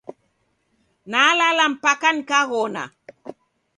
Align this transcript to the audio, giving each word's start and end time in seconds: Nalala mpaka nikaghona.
Nalala 1.11 1.63
mpaka 1.73 2.07
nikaghona. 2.15 2.83